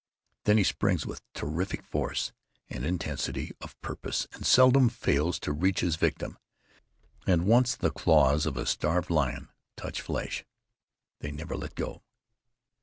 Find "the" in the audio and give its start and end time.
7.75-7.91